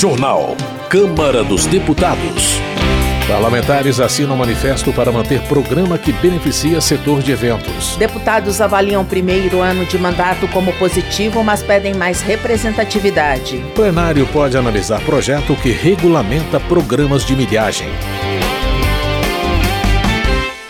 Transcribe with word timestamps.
Jornal. 0.00 0.56
Câmara 0.88 1.44
dos 1.44 1.66
Deputados. 1.66 2.58
Parlamentares 3.28 4.00
assinam 4.00 4.34
manifesto 4.34 4.94
para 4.94 5.12
manter 5.12 5.42
programa 5.42 5.98
que 5.98 6.10
beneficia 6.10 6.80
setor 6.80 7.20
de 7.20 7.32
eventos. 7.32 7.98
Deputados 7.98 8.62
avaliam 8.62 9.04
primeiro 9.04 9.60
ano 9.60 9.84
de 9.84 9.98
mandato 9.98 10.48
como 10.48 10.72
positivo, 10.78 11.44
mas 11.44 11.62
pedem 11.62 11.92
mais 11.92 12.22
representatividade. 12.22 13.62
Plenário 13.74 14.26
pode 14.28 14.56
analisar 14.56 15.02
projeto 15.02 15.54
que 15.56 15.70
regulamenta 15.70 16.58
programas 16.58 17.22
de 17.22 17.36
milhagem. 17.36 17.90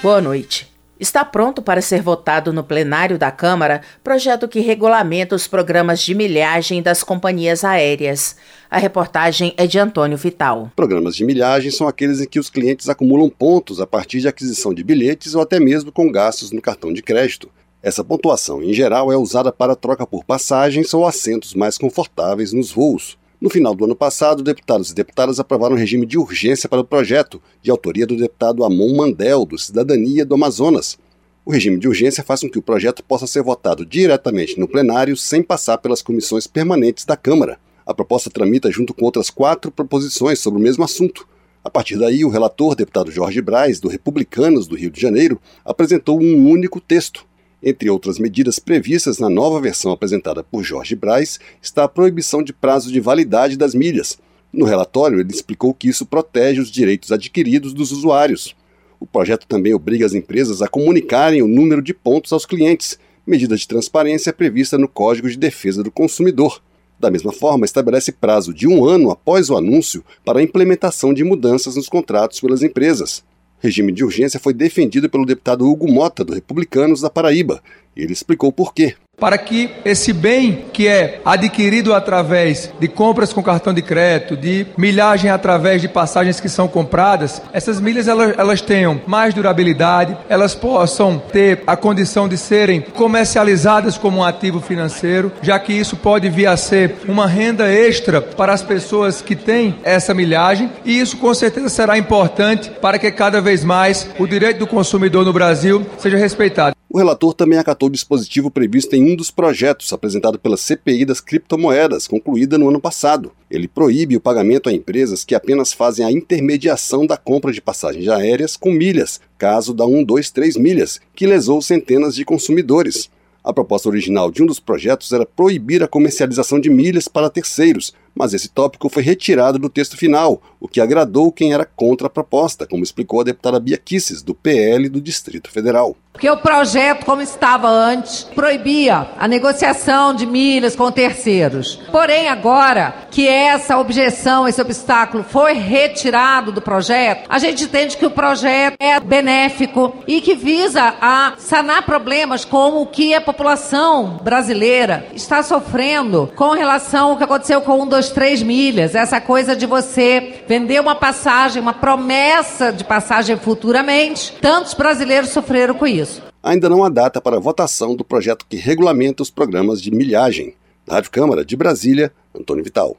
Boa 0.02 0.20
noite. 0.20 0.69
Está 1.00 1.24
pronto 1.24 1.62
para 1.62 1.80
ser 1.80 2.02
votado 2.02 2.52
no 2.52 2.62
plenário 2.62 3.18
da 3.18 3.30
Câmara 3.30 3.80
projeto 4.04 4.46
que 4.46 4.60
regulamenta 4.60 5.34
os 5.34 5.48
programas 5.48 6.02
de 6.02 6.14
milhagem 6.14 6.82
das 6.82 7.02
companhias 7.02 7.64
aéreas. 7.64 8.36
A 8.70 8.76
reportagem 8.76 9.54
é 9.56 9.66
de 9.66 9.78
Antônio 9.78 10.18
Vital. 10.18 10.70
Programas 10.76 11.16
de 11.16 11.24
milhagem 11.24 11.70
são 11.70 11.88
aqueles 11.88 12.20
em 12.20 12.28
que 12.28 12.38
os 12.38 12.50
clientes 12.50 12.86
acumulam 12.86 13.30
pontos 13.30 13.80
a 13.80 13.86
partir 13.86 14.20
de 14.20 14.28
aquisição 14.28 14.74
de 14.74 14.84
bilhetes 14.84 15.34
ou 15.34 15.40
até 15.40 15.58
mesmo 15.58 15.90
com 15.90 16.12
gastos 16.12 16.52
no 16.52 16.60
cartão 16.60 16.92
de 16.92 17.02
crédito. 17.02 17.48
Essa 17.82 18.04
pontuação, 18.04 18.62
em 18.62 18.74
geral, 18.74 19.10
é 19.10 19.16
usada 19.16 19.50
para 19.50 19.74
troca 19.74 20.06
por 20.06 20.22
passagens 20.22 20.92
ou 20.92 21.06
assentos 21.06 21.54
mais 21.54 21.78
confortáveis 21.78 22.52
nos 22.52 22.70
voos. 22.70 23.18
No 23.40 23.48
final 23.48 23.74
do 23.74 23.86
ano 23.86 23.96
passado, 23.96 24.42
deputados 24.42 24.90
e 24.90 24.94
deputadas 24.94 25.40
aprovaram 25.40 25.74
um 25.74 25.78
regime 25.78 26.04
de 26.04 26.18
urgência 26.18 26.68
para 26.68 26.80
o 26.80 26.84
projeto, 26.84 27.40
de 27.62 27.70
autoria 27.70 28.06
do 28.06 28.14
deputado 28.14 28.62
Amon 28.62 28.94
Mandel, 28.94 29.46
do 29.46 29.56
Cidadania 29.56 30.26
do 30.26 30.34
Amazonas. 30.34 30.98
O 31.42 31.50
regime 31.50 31.78
de 31.78 31.88
urgência 31.88 32.22
faz 32.22 32.42
com 32.42 32.50
que 32.50 32.58
o 32.58 32.62
projeto 32.62 33.02
possa 33.02 33.26
ser 33.26 33.42
votado 33.42 33.86
diretamente 33.86 34.60
no 34.60 34.68
plenário 34.68 35.16
sem 35.16 35.42
passar 35.42 35.78
pelas 35.78 36.02
comissões 36.02 36.46
permanentes 36.46 37.06
da 37.06 37.16
Câmara. 37.16 37.58
A 37.86 37.94
proposta 37.94 38.28
tramita 38.28 38.70
junto 38.70 38.92
com 38.92 39.06
outras 39.06 39.30
quatro 39.30 39.70
proposições 39.70 40.38
sobre 40.38 40.60
o 40.60 40.62
mesmo 40.62 40.84
assunto. 40.84 41.26
A 41.64 41.70
partir 41.70 41.98
daí, 41.98 42.26
o 42.26 42.28
relator, 42.28 42.74
deputado 42.74 43.10
Jorge 43.10 43.40
Braz, 43.40 43.80
do 43.80 43.88
Republicanos 43.88 44.66
do 44.66 44.76
Rio 44.76 44.90
de 44.90 45.00
Janeiro, 45.00 45.40
apresentou 45.64 46.20
um 46.20 46.46
único 46.46 46.78
texto. 46.78 47.24
Entre 47.62 47.90
outras 47.90 48.18
medidas 48.18 48.58
previstas 48.58 49.18
na 49.18 49.28
nova 49.28 49.60
versão 49.60 49.92
apresentada 49.92 50.42
por 50.42 50.64
Jorge 50.64 50.96
Braz 50.96 51.38
está 51.62 51.84
a 51.84 51.88
proibição 51.88 52.42
de 52.42 52.54
prazo 52.54 52.90
de 52.90 53.00
validade 53.00 53.56
das 53.56 53.74
milhas. 53.74 54.18
No 54.50 54.64
relatório, 54.64 55.20
ele 55.20 55.30
explicou 55.30 55.74
que 55.74 55.88
isso 55.88 56.06
protege 56.06 56.60
os 56.60 56.70
direitos 56.70 57.12
adquiridos 57.12 57.74
dos 57.74 57.92
usuários. 57.92 58.56
O 58.98 59.06
projeto 59.06 59.46
também 59.46 59.74
obriga 59.74 60.06
as 60.06 60.14
empresas 60.14 60.62
a 60.62 60.68
comunicarem 60.68 61.42
o 61.42 61.48
número 61.48 61.82
de 61.82 61.92
pontos 61.92 62.32
aos 62.32 62.46
clientes, 62.46 62.98
medida 63.26 63.56
de 63.56 63.68
transparência 63.68 64.32
prevista 64.32 64.78
no 64.78 64.88
Código 64.88 65.28
de 65.28 65.36
Defesa 65.36 65.82
do 65.82 65.90
Consumidor. 65.90 66.62
Da 66.98 67.10
mesma 67.10 67.32
forma, 67.32 67.66
estabelece 67.66 68.10
prazo 68.10 68.54
de 68.54 68.66
um 68.66 68.84
ano 68.84 69.10
após 69.10 69.50
o 69.50 69.56
anúncio 69.56 70.02
para 70.24 70.40
a 70.40 70.42
implementação 70.42 71.12
de 71.12 71.24
mudanças 71.24 71.76
nos 71.76 71.88
contratos 71.88 72.40
pelas 72.40 72.62
empresas 72.62 73.22
regime 73.60 73.92
de 73.92 74.04
urgência 74.04 74.40
foi 74.40 74.52
defendido 74.52 75.08
pelo 75.08 75.26
deputado 75.26 75.68
Hugo 75.68 75.90
Mota, 75.90 76.24
do 76.24 76.34
Republicanos 76.34 77.00
da 77.00 77.10
Paraíba. 77.10 77.62
Ele 77.96 78.12
explicou 78.12 78.50
por 78.50 78.74
quê 78.74 78.94
para 79.20 79.36
que 79.36 79.70
esse 79.84 80.12
bem 80.12 80.64
que 80.72 80.88
é 80.88 81.20
adquirido 81.24 81.94
através 81.94 82.72
de 82.80 82.88
compras 82.88 83.32
com 83.32 83.42
cartão 83.42 83.74
de 83.74 83.82
crédito, 83.82 84.36
de 84.36 84.66
milhagem 84.76 85.30
através 85.30 85.82
de 85.82 85.88
passagens 85.88 86.40
que 86.40 86.48
são 86.48 86.66
compradas, 86.66 87.42
essas 87.52 87.78
milhas 87.78 88.08
elas, 88.08 88.34
elas 88.38 88.62
tenham 88.62 89.00
mais 89.06 89.34
durabilidade, 89.34 90.16
elas 90.28 90.54
possam 90.54 91.18
ter 91.18 91.62
a 91.66 91.76
condição 91.76 92.28
de 92.28 92.38
serem 92.38 92.80
comercializadas 92.80 93.98
como 93.98 94.18
um 94.18 94.24
ativo 94.24 94.60
financeiro, 94.60 95.30
já 95.42 95.58
que 95.58 95.72
isso 95.72 95.96
pode 95.96 96.28
vir 96.30 96.46
a 96.46 96.56
ser 96.56 96.96
uma 97.06 97.26
renda 97.26 97.70
extra 97.70 98.20
para 98.22 98.52
as 98.52 98.62
pessoas 98.62 99.20
que 99.20 99.36
têm 99.36 99.76
essa 99.82 100.14
milhagem, 100.14 100.70
e 100.84 100.98
isso 100.98 101.18
com 101.18 101.34
certeza 101.34 101.68
será 101.68 101.98
importante 101.98 102.70
para 102.80 102.98
que 102.98 103.10
cada 103.10 103.40
vez 103.40 103.62
mais 103.62 104.08
o 104.18 104.26
direito 104.26 104.58
do 104.58 104.66
consumidor 104.66 105.24
no 105.24 105.32
Brasil 105.32 105.84
seja 105.98 106.16
respeitado. 106.16 106.79
O 106.92 106.98
relator 106.98 107.32
também 107.34 107.56
acatou 107.56 107.88
o 107.88 107.92
dispositivo 107.92 108.50
previsto 108.50 108.96
em 108.96 109.12
um 109.12 109.14
dos 109.14 109.30
projetos 109.30 109.92
apresentado 109.92 110.40
pela 110.40 110.56
CPI 110.56 111.04
das 111.04 111.20
criptomoedas, 111.20 112.08
concluída 112.08 112.58
no 112.58 112.68
ano 112.68 112.80
passado. 112.80 113.30
Ele 113.48 113.68
proíbe 113.68 114.16
o 114.16 114.20
pagamento 114.20 114.68
a 114.68 114.72
empresas 114.72 115.24
que 115.24 115.36
apenas 115.36 115.72
fazem 115.72 116.04
a 116.04 116.10
intermediação 116.10 117.06
da 117.06 117.16
compra 117.16 117.52
de 117.52 117.60
passagens 117.60 118.08
aéreas 118.08 118.56
com 118.56 118.72
milhas, 118.72 119.20
caso 119.38 119.72
da 119.72 119.84
123 119.84 120.56
milhas, 120.56 121.00
que 121.14 121.28
lesou 121.28 121.62
centenas 121.62 122.12
de 122.16 122.24
consumidores. 122.24 123.08
A 123.44 123.52
proposta 123.52 123.88
original 123.88 124.28
de 124.28 124.42
um 124.42 124.46
dos 124.46 124.58
projetos 124.58 125.12
era 125.12 125.24
proibir 125.24 125.84
a 125.84 125.88
comercialização 125.88 126.58
de 126.58 126.68
milhas 126.68 127.06
para 127.06 127.30
terceiros, 127.30 127.94
mas 128.14 128.34
esse 128.34 128.48
tópico 128.48 128.88
foi 128.88 129.02
retirado 129.02 129.58
do 129.58 129.68
texto 129.68 129.96
final, 129.96 130.42
o 130.60 130.68
que 130.68 130.80
agradou 130.80 131.32
quem 131.32 131.52
era 131.52 131.64
contra 131.64 132.06
a 132.06 132.10
proposta, 132.10 132.66
como 132.66 132.82
explicou 132.82 133.20
a 133.20 133.24
deputada 133.24 133.58
Bia 133.58 133.78
Kisses, 133.78 134.22
do 134.22 134.34
PL 134.34 134.88
do 134.88 135.00
Distrito 135.00 135.50
Federal. 135.50 135.96
Porque 136.12 136.28
o 136.28 136.36
projeto, 136.36 137.06
como 137.06 137.22
estava 137.22 137.68
antes, 137.68 138.24
proibia 138.24 139.08
a 139.18 139.26
negociação 139.26 140.12
de 140.12 140.26
milhas 140.26 140.76
com 140.76 140.90
terceiros. 140.90 141.76
Porém, 141.90 142.28
agora 142.28 142.94
que 143.10 143.26
essa 143.26 143.78
objeção, 143.78 144.46
esse 144.46 144.60
obstáculo 144.60 145.24
foi 145.24 145.54
retirado 145.54 146.52
do 146.52 146.60
projeto, 146.60 147.26
a 147.28 147.38
gente 147.38 147.64
entende 147.64 147.96
que 147.96 148.04
o 148.04 148.10
projeto 148.10 148.76
é 148.78 149.00
benéfico 149.00 149.94
e 150.06 150.20
que 150.20 150.34
visa 150.34 150.94
a 151.00 151.34
sanar 151.38 151.86
problemas 151.86 152.44
como 152.44 152.82
o 152.82 152.86
que 152.86 153.14
a 153.14 153.20
população 153.20 154.18
brasileira 154.22 155.06
está 155.14 155.42
sofrendo 155.42 156.30
com 156.36 156.50
relação 156.50 157.10
ao 157.10 157.16
que 157.16 157.24
aconteceu 157.24 157.62
com 157.62 157.78
o 157.78 157.82
1, 157.84 157.99
duas, 158.00 158.10
três 158.10 158.42
milhas. 158.42 158.94
Essa 158.94 159.20
coisa 159.20 159.54
de 159.54 159.66
você 159.66 160.42
vender 160.48 160.80
uma 160.80 160.94
passagem, 160.94 161.60
uma 161.60 161.74
promessa 161.74 162.72
de 162.72 162.82
passagem 162.82 163.36
futuramente. 163.36 164.34
Tantos 164.40 164.72
brasileiros 164.72 165.30
sofreram 165.30 165.74
com 165.74 165.86
isso. 165.86 166.22
Ainda 166.42 166.68
não 166.68 166.82
há 166.82 166.88
data 166.88 167.20
para 167.20 167.36
a 167.36 167.40
votação 167.40 167.94
do 167.94 168.02
projeto 168.02 168.46
que 168.48 168.56
regulamenta 168.56 169.22
os 169.22 169.30
programas 169.30 169.82
de 169.82 169.90
milhagem. 169.90 170.54
Da 170.86 170.94
Rádio 170.94 171.10
Câmara 171.10 171.44
de 171.44 171.54
Brasília, 171.56 172.10
Antônio 172.34 172.64
Vital. 172.64 172.96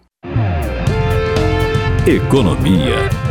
Economia. 2.06 3.31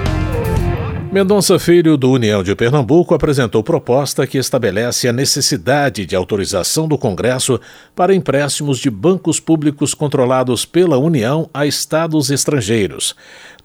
Mendonça 1.12 1.58
Filho, 1.58 1.96
do 1.96 2.08
União 2.08 2.40
de 2.40 2.54
Pernambuco, 2.54 3.16
apresentou 3.16 3.64
proposta 3.64 4.28
que 4.28 4.38
estabelece 4.38 5.08
a 5.08 5.12
necessidade 5.12 6.06
de 6.06 6.14
autorização 6.14 6.86
do 6.86 6.96
Congresso 6.96 7.60
para 7.96 8.14
empréstimos 8.14 8.78
de 8.78 8.88
bancos 8.88 9.40
públicos 9.40 9.92
controlados 9.92 10.64
pela 10.64 10.98
União 10.98 11.50
a 11.52 11.66
estados 11.66 12.30
estrangeiros. 12.30 13.16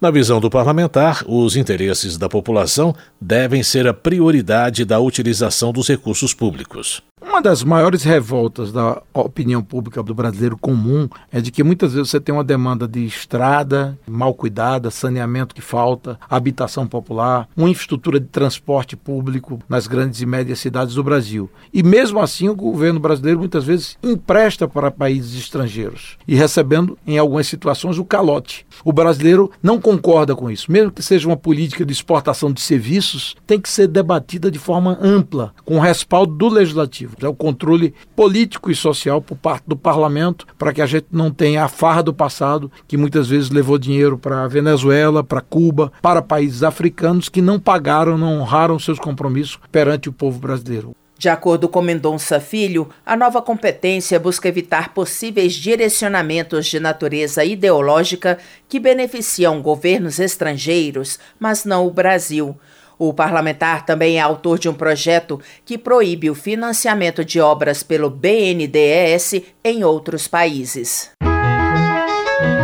Na 0.02 0.10
visão 0.10 0.42
do 0.42 0.50
parlamentar, 0.50 1.24
os 1.28 1.56
interesses 1.56 2.18
da 2.18 2.28
população 2.28 2.96
devem 3.22 3.62
ser 3.62 3.88
a 3.88 3.94
prioridade 3.94 4.84
da 4.84 5.00
utilização 5.00 5.72
dos 5.72 5.88
recursos 5.88 6.34
públicos. 6.34 7.04
Uma 7.36 7.42
das 7.42 7.66
maiores 7.66 8.02
revoltas 8.04 8.72
da 8.72 9.02
opinião 9.14 9.62
pública 9.62 10.02
do 10.02 10.16
brasileiro 10.16 10.58
comum 10.58 11.10
é 11.30 11.42
de 11.42 11.52
que 11.52 11.66
muitas 11.66 11.92
vezes 11.92 12.10
você 12.10 12.18
tem 12.18 12.34
uma 12.34 12.46
demanda 12.46 12.88
de 12.88 13.06
estrada 13.06 14.00
mal 14.08 14.34
cuidada, 14.34 14.90
saneamento 14.90 15.54
que 15.54 15.60
falta, 15.60 16.18
habitação 16.30 16.88
popular, 16.88 17.50
uma 17.54 17.70
infraestrutura 17.70 18.22
de 18.22 18.28
transporte 18.28 18.96
público 18.96 19.60
nas 19.68 19.86
grandes 19.86 20.22
e 20.22 20.26
médias 20.26 20.60
cidades 20.60 20.96
do 20.96 21.04
Brasil. 21.04 21.50
E 21.74 21.84
mesmo 21.84 22.22
assim 22.22 22.48
o 22.48 22.56
governo 22.56 23.02
brasileiro 23.02 23.40
muitas 23.40 23.66
vezes 23.66 23.98
empresta 24.02 24.66
para 24.66 24.90
países 24.90 25.38
estrangeiros 25.38 26.18
e 26.26 26.36
recebendo 26.36 26.98
em 27.06 27.18
algumas 27.18 27.48
situações 27.48 27.98
o 27.98 28.06
calote. 28.06 28.66
O 28.82 28.94
brasileiro 28.94 29.52
não 29.62 29.78
concorda 29.78 30.38
com 30.38 30.50
isso. 30.50 30.72
Mesmo 30.72 30.90
que 30.90 31.04
seja 31.04 31.28
uma 31.28 31.36
política 31.36 31.86
de 31.86 31.92
exportação 31.92 32.50
de 32.50 32.62
serviços, 32.62 33.36
tem 33.46 33.60
que 33.60 33.68
ser 33.68 33.90
debatida 33.90 34.50
de 34.50 34.58
forma 34.58 34.98
ampla, 35.02 35.54
com 35.66 35.76
o 35.76 35.82
respaldo 35.82 36.34
do 36.34 36.48
legislativo 36.48 37.25
é 37.26 37.30
o 37.30 37.36
controle 37.36 37.94
político 38.16 38.72
e 38.72 38.76
social 38.76 39.22
por 39.22 39.38
parte 39.38 39.64
do 39.68 39.76
parlamento, 39.76 40.46
para 40.58 40.74
que 40.74 40.82
a 40.82 40.86
gente 40.86 41.08
não 41.12 41.32
tenha 41.32 41.64
a 41.64 41.68
farra 41.68 42.04
do 42.04 42.14
passado, 42.14 42.72
que 42.88 42.98
muitas 42.98 43.28
vezes 43.28 43.50
levou 43.50 43.78
dinheiro 43.78 44.18
para 44.18 44.44
a 44.44 44.48
Venezuela, 44.48 45.24
para 45.24 45.42
Cuba, 45.42 45.92
para 46.02 46.22
países 46.22 46.64
africanos 46.64 47.30
que 47.30 47.42
não 47.42 47.60
pagaram, 47.60 48.18
não 48.18 48.40
honraram 48.40 48.80
seus 48.80 49.00
compromissos 49.00 49.60
perante 49.72 50.10
o 50.10 50.14
povo 50.14 50.40
brasileiro. 50.40 50.96
De 51.18 51.30
acordo 51.30 51.70
com 51.70 51.82
Mendonça 51.82 52.42
Filho, 52.42 52.90
a 53.06 53.16
nova 53.16 53.42
competência 53.42 54.20
busca 54.20 54.50
evitar 54.50 54.94
possíveis 54.94 55.54
direcionamentos 55.54 56.68
de 56.68 56.78
natureza 56.78 57.46
ideológica 57.46 58.38
que 58.68 58.82
beneficiam 58.82 59.62
governos 59.62 60.20
estrangeiros, 60.20 61.18
mas 61.40 61.64
não 61.64 61.88
o 61.88 61.92
Brasil. 61.92 62.58
O 62.98 63.14
parlamentar 63.14 63.86
também 63.86 64.18
é 64.18 64.22
autor 64.22 64.60
de 64.60 64.70
um 64.70 64.74
projeto 64.74 65.40
que 65.66 65.78
proíbe 65.78 66.30
o 66.30 66.36
financiamento 66.36 67.24
de 67.26 67.40
obras 67.40 67.84
pelo 67.84 68.10
BNDES 68.10 69.42
em 69.64 69.84
outros 69.84 70.28
países. 70.28 71.12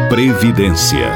Previdência. 0.10 1.12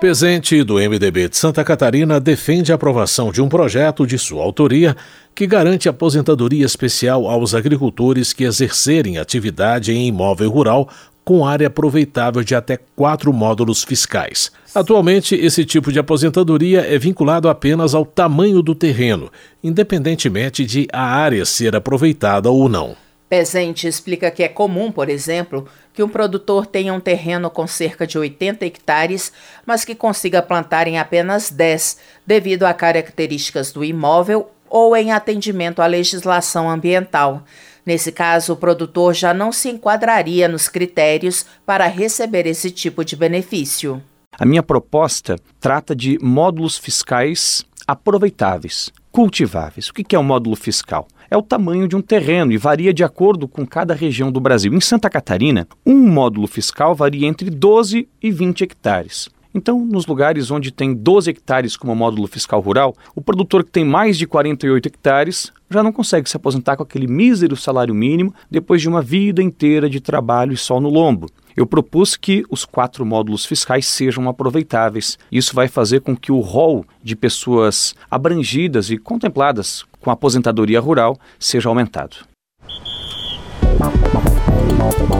Presente 0.00 0.62
do 0.62 0.74
MDB 0.74 1.28
de 1.30 1.38
Santa 1.38 1.64
Catarina 1.64 2.20
defende 2.20 2.70
a 2.70 2.74
aprovação 2.74 3.32
de 3.32 3.40
um 3.40 3.48
projeto 3.48 4.06
de 4.06 4.18
sua 4.18 4.42
autoria 4.42 4.94
que 5.34 5.46
garante 5.46 5.88
aposentadoria 5.88 6.66
especial 6.66 7.26
aos 7.26 7.54
agricultores 7.54 8.32
que 8.32 8.44
exercerem 8.44 9.16
atividade 9.16 9.92
em 9.92 10.06
imóvel 10.06 10.50
rural 10.50 10.88
com 11.26 11.44
área 11.44 11.66
aproveitável 11.66 12.44
de 12.44 12.54
até 12.54 12.78
quatro 12.94 13.32
módulos 13.32 13.82
fiscais. 13.82 14.52
Atualmente, 14.72 15.34
esse 15.34 15.64
tipo 15.64 15.90
de 15.90 15.98
aposentadoria 15.98 16.82
é 16.82 16.96
vinculado 16.96 17.48
apenas 17.48 17.96
ao 17.96 18.06
tamanho 18.06 18.62
do 18.62 18.76
terreno, 18.76 19.28
independentemente 19.60 20.64
de 20.64 20.86
a 20.92 21.02
área 21.02 21.44
ser 21.44 21.74
aproveitada 21.74 22.48
ou 22.48 22.68
não. 22.68 22.94
Pezente 23.28 23.88
explica 23.88 24.30
que 24.30 24.44
é 24.44 24.48
comum, 24.48 24.92
por 24.92 25.08
exemplo, 25.08 25.66
que 25.92 26.00
um 26.00 26.08
produtor 26.08 26.64
tenha 26.64 26.94
um 26.94 27.00
terreno 27.00 27.50
com 27.50 27.66
cerca 27.66 28.06
de 28.06 28.16
80 28.16 28.64
hectares, 28.64 29.32
mas 29.66 29.84
que 29.84 29.96
consiga 29.96 30.40
plantar 30.40 30.86
em 30.86 30.96
apenas 30.96 31.50
10, 31.50 31.98
devido 32.24 32.62
a 32.62 32.72
características 32.72 33.72
do 33.72 33.84
imóvel 33.84 34.48
ou 34.70 34.96
em 34.96 35.10
atendimento 35.10 35.82
à 35.82 35.86
legislação 35.86 36.70
ambiental. 36.70 37.42
Nesse 37.86 38.10
caso, 38.10 38.52
o 38.52 38.56
produtor 38.56 39.14
já 39.14 39.32
não 39.32 39.52
se 39.52 39.68
enquadraria 39.68 40.48
nos 40.48 40.68
critérios 40.68 41.46
para 41.64 41.86
receber 41.86 42.44
esse 42.44 42.68
tipo 42.72 43.04
de 43.04 43.14
benefício. 43.14 44.02
A 44.36 44.44
minha 44.44 44.62
proposta 44.62 45.36
trata 45.60 45.94
de 45.94 46.18
módulos 46.20 46.76
fiscais 46.76 47.64
aproveitáveis, 47.86 48.90
cultiváveis. 49.12 49.88
O 49.88 49.94
que 49.94 50.16
é 50.16 50.18
um 50.18 50.24
módulo 50.24 50.56
fiscal? 50.56 51.06
É 51.30 51.36
o 51.36 51.42
tamanho 51.42 51.86
de 51.86 51.94
um 51.94 52.02
terreno 52.02 52.52
e 52.52 52.58
varia 52.58 52.92
de 52.92 53.04
acordo 53.04 53.46
com 53.46 53.64
cada 53.64 53.94
região 53.94 54.30
do 54.32 54.40
Brasil. 54.40 54.74
Em 54.74 54.80
Santa 54.80 55.08
Catarina, 55.08 55.66
um 55.84 55.96
módulo 55.96 56.48
fiscal 56.48 56.94
varia 56.94 57.26
entre 57.26 57.48
12 57.50 58.08
e 58.20 58.30
20 58.32 58.64
hectares. 58.64 59.28
Então, 59.56 59.82
nos 59.82 60.04
lugares 60.04 60.50
onde 60.50 60.70
tem 60.70 60.92
12 60.92 61.30
hectares 61.30 61.78
como 61.78 61.96
módulo 61.96 62.28
fiscal 62.28 62.60
rural, 62.60 62.94
o 63.14 63.22
produtor 63.22 63.64
que 63.64 63.70
tem 63.70 63.86
mais 63.86 64.18
de 64.18 64.26
48 64.26 64.86
hectares 64.86 65.50
já 65.70 65.82
não 65.82 65.90
consegue 65.90 66.28
se 66.28 66.36
aposentar 66.36 66.76
com 66.76 66.82
aquele 66.82 67.06
mísero 67.06 67.56
salário 67.56 67.94
mínimo 67.94 68.34
depois 68.50 68.82
de 68.82 68.88
uma 68.88 69.00
vida 69.00 69.42
inteira 69.42 69.88
de 69.88 69.98
trabalho 69.98 70.52
e 70.52 70.58
sol 70.58 70.78
no 70.78 70.90
lombo. 70.90 71.30
Eu 71.56 71.66
propus 71.66 72.16
que 72.16 72.44
os 72.50 72.66
quatro 72.66 73.06
módulos 73.06 73.46
fiscais 73.46 73.86
sejam 73.86 74.28
aproveitáveis. 74.28 75.18
Isso 75.32 75.54
vai 75.54 75.68
fazer 75.68 76.02
com 76.02 76.14
que 76.14 76.30
o 76.30 76.40
rol 76.40 76.84
de 77.02 77.16
pessoas 77.16 77.94
abrangidas 78.10 78.90
e 78.90 78.98
contempladas 78.98 79.86
com 80.02 80.10
a 80.10 80.12
aposentadoria 80.12 80.80
rural 80.80 81.18
seja 81.38 81.70
aumentado. 81.70 82.16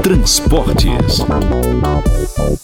Transportes. 0.03 1.21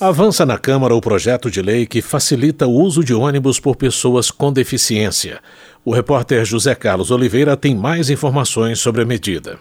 Avança 0.00 0.44
na 0.44 0.58
Câmara 0.58 0.94
o 0.94 1.00
projeto 1.00 1.50
de 1.50 1.62
lei 1.62 1.86
que 1.86 2.02
facilita 2.02 2.66
o 2.66 2.72
uso 2.72 3.02
de 3.02 3.14
ônibus 3.14 3.58
por 3.58 3.76
pessoas 3.76 4.30
com 4.30 4.52
deficiência. 4.52 5.40
O 5.84 5.92
repórter 5.92 6.44
José 6.44 6.74
Carlos 6.74 7.10
Oliveira 7.10 7.56
tem 7.56 7.74
mais 7.74 8.10
informações 8.10 8.78
sobre 8.78 9.02
a 9.02 9.04
medida. 9.04 9.58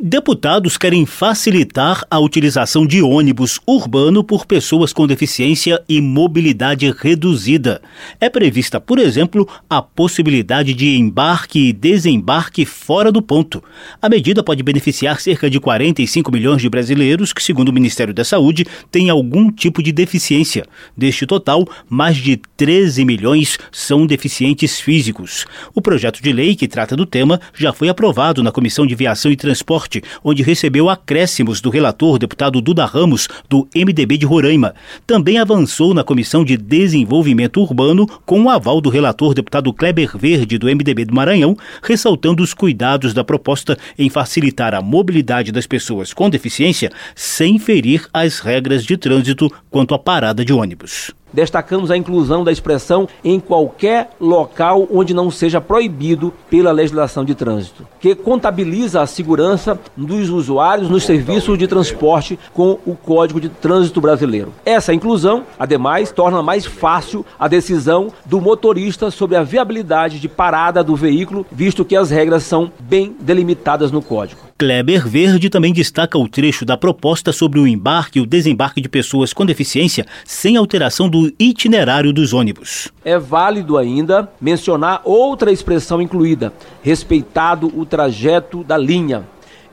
Deputados 0.00 0.76
querem 0.76 1.04
facilitar 1.04 2.04
a 2.08 2.20
utilização 2.20 2.86
de 2.86 3.02
ônibus 3.02 3.58
urbano 3.66 4.22
por 4.22 4.46
pessoas 4.46 4.92
com 4.92 5.08
deficiência 5.08 5.82
e 5.88 6.00
mobilidade 6.00 6.88
reduzida. 6.96 7.82
É 8.20 8.30
prevista, 8.30 8.80
por 8.80 9.00
exemplo, 9.00 9.48
a 9.68 9.82
possibilidade 9.82 10.72
de 10.72 10.96
embarque 10.96 11.58
e 11.70 11.72
desembarque 11.72 12.64
fora 12.64 13.10
do 13.10 13.20
ponto. 13.20 13.60
A 14.00 14.08
medida 14.08 14.40
pode 14.40 14.62
beneficiar 14.62 15.20
cerca 15.20 15.50
de 15.50 15.58
45 15.58 16.30
milhões 16.30 16.62
de 16.62 16.68
brasileiros 16.68 17.32
que, 17.32 17.42
segundo 17.42 17.70
o 17.70 17.74
Ministério 17.74 18.14
da 18.14 18.22
Saúde, 18.24 18.64
têm 18.92 19.10
algum 19.10 19.50
tipo 19.50 19.82
de 19.82 19.90
deficiência. 19.90 20.64
Deste 20.96 21.26
total, 21.26 21.68
mais 21.90 22.18
de 22.18 22.40
13 22.56 23.04
milhões 23.04 23.58
são 23.72 24.06
deficientes 24.06 24.78
físicos. 24.78 25.44
O 25.74 25.82
projeto 25.82 26.22
de 26.22 26.32
lei 26.32 26.54
que 26.54 26.68
trata 26.68 26.94
do 26.94 27.04
tema 27.04 27.40
já 27.52 27.72
foi 27.72 27.88
aprovado 27.88 28.44
na 28.44 28.52
Comissão 28.52 28.86
de 28.86 28.94
Viação 28.94 29.32
e 29.32 29.36
Transporte 29.36 29.87
Norte, 29.88 30.02
onde 30.22 30.42
recebeu 30.42 30.90
acréscimos 30.90 31.60
do 31.60 31.70
relator 31.70 32.18
deputado 32.18 32.60
Duda 32.60 32.84
Ramos, 32.84 33.26
do 33.48 33.66
MDB 33.74 34.18
de 34.18 34.26
Roraima. 34.26 34.74
Também 35.06 35.38
avançou 35.38 35.94
na 35.94 36.04
Comissão 36.04 36.44
de 36.44 36.56
Desenvolvimento 36.56 37.60
Urbano 37.60 38.06
com 38.26 38.42
o 38.42 38.50
aval 38.50 38.80
do 38.80 38.90
relator 38.90 39.32
deputado 39.32 39.72
Kleber 39.72 40.16
Verde, 40.16 40.58
do 40.58 40.66
MDB 40.66 41.06
do 41.06 41.14
Maranhão, 41.14 41.56
ressaltando 41.82 42.42
os 42.42 42.52
cuidados 42.52 43.14
da 43.14 43.24
proposta 43.24 43.78
em 43.98 44.10
facilitar 44.10 44.74
a 44.74 44.82
mobilidade 44.82 45.50
das 45.50 45.66
pessoas 45.66 46.12
com 46.12 46.28
deficiência 46.28 46.90
sem 47.14 47.58
ferir 47.58 48.06
as 48.12 48.40
regras 48.40 48.84
de 48.84 48.96
trânsito 48.96 49.50
quanto 49.70 49.94
à 49.94 49.98
parada 49.98 50.44
de 50.44 50.52
ônibus. 50.52 51.12
Destacamos 51.32 51.90
a 51.90 51.96
inclusão 51.96 52.42
da 52.42 52.52
expressão 52.52 53.08
em 53.22 53.38
qualquer 53.38 54.10
local 54.20 54.86
onde 54.90 55.12
não 55.12 55.30
seja 55.30 55.60
proibido 55.60 56.32
pela 56.48 56.72
legislação 56.72 57.24
de 57.24 57.34
trânsito, 57.34 57.86
que 58.00 58.14
contabiliza 58.14 59.00
a 59.00 59.06
segurança 59.06 59.78
dos 59.96 60.30
usuários 60.30 60.88
nos 60.88 61.04
serviços 61.04 61.58
de 61.58 61.66
transporte 61.66 62.38
com 62.52 62.78
o 62.86 62.94
Código 62.94 63.40
de 63.40 63.48
Trânsito 63.48 64.00
Brasileiro. 64.00 64.52
Essa 64.64 64.94
inclusão, 64.94 65.44
ademais, 65.58 66.10
torna 66.10 66.42
mais 66.42 66.64
fácil 66.64 67.24
a 67.38 67.48
decisão 67.48 68.08
do 68.24 68.40
motorista 68.40 69.10
sobre 69.10 69.36
a 69.36 69.42
viabilidade 69.42 70.18
de 70.18 70.28
parada 70.28 70.82
do 70.82 70.96
veículo, 70.96 71.46
visto 71.50 71.84
que 71.84 71.96
as 71.96 72.10
regras 72.10 72.42
são 72.42 72.72
bem 72.80 73.14
delimitadas 73.20 73.92
no 73.92 74.02
Código. 74.02 74.47
Kleber 74.58 75.06
Verde 75.06 75.48
também 75.48 75.72
destaca 75.72 76.18
o 76.18 76.28
trecho 76.28 76.64
da 76.64 76.76
proposta 76.76 77.32
sobre 77.32 77.60
o 77.60 77.66
embarque 77.66 78.18
e 78.18 78.22
o 78.22 78.26
desembarque 78.26 78.80
de 78.80 78.88
pessoas 78.88 79.32
com 79.32 79.46
deficiência 79.46 80.04
sem 80.24 80.56
alteração 80.56 81.08
do 81.08 81.32
itinerário 81.38 82.12
dos 82.12 82.32
ônibus. 82.32 82.88
É 83.04 83.16
válido 83.16 83.78
ainda 83.78 84.28
mencionar 84.40 85.00
outra 85.04 85.52
expressão 85.52 86.02
incluída: 86.02 86.52
respeitado 86.82 87.72
o 87.72 87.86
trajeto 87.86 88.64
da 88.64 88.76
linha. 88.76 89.24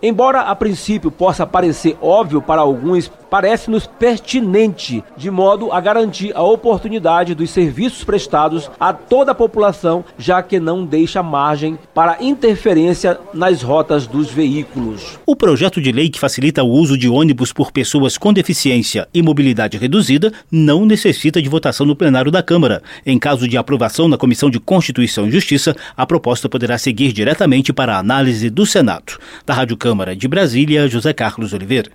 Embora 0.01 0.41
a 0.41 0.55
princípio 0.55 1.09
possa 1.09 1.45
parecer 1.45 1.97
óbvio 2.01 2.41
para 2.41 2.61
alguns 2.61 3.11
parece-nos 3.29 3.85
pertinente, 3.85 5.03
de 5.17 5.29
modo 5.29 5.71
a 5.71 5.81
garantir 5.81 6.31
a 6.33 6.41
oportunidade 6.41 7.35
dos 7.35 7.49
serviços 7.49 8.03
prestados 8.03 8.71
a 8.79 8.93
toda 8.93 9.33
a 9.33 9.35
população, 9.35 10.05
já 10.17 10.41
que 10.41 10.59
não 10.59 10.85
deixa 10.85 11.21
margem 11.21 11.77
para 11.93 12.23
interferência 12.23 13.19
nas 13.33 13.61
rotas 13.61 14.07
dos 14.07 14.29
veículos. 14.29 15.19
O 15.25 15.35
projeto 15.35 15.81
de 15.81 15.91
lei 15.91 16.09
que 16.09 16.19
facilita 16.19 16.63
o 16.63 16.69
uso 16.69 16.97
de 16.97 17.09
ônibus 17.09 17.51
por 17.51 17.71
pessoas 17.73 18.17
com 18.17 18.31
deficiência 18.31 19.07
e 19.13 19.21
mobilidade 19.21 19.77
reduzida 19.77 20.31
não 20.49 20.85
necessita 20.85 21.41
de 21.41 21.49
votação 21.49 21.85
no 21.85 21.95
plenário 21.95 22.31
da 22.31 22.41
Câmara. 22.41 22.81
Em 23.05 23.19
caso 23.19 23.47
de 23.47 23.57
aprovação 23.57 24.07
na 24.07 24.17
Comissão 24.17 24.49
de 24.49 24.59
Constituição 24.59 25.27
e 25.27 25.31
Justiça, 25.31 25.75
a 25.97 26.05
proposta 26.05 26.47
poderá 26.47 26.77
seguir 26.77 27.11
diretamente 27.11 27.73
para 27.73 27.95
a 27.95 27.99
análise 27.99 28.49
do 28.49 28.65
Senado. 28.65 29.17
Da 29.45 29.53
Rádio 29.53 29.75
Câmara 29.85 30.15
de 30.15 30.27
Brasília, 30.27 30.87
José 30.87 31.13
Carlos 31.13 31.53
Oliveira. 31.53 31.91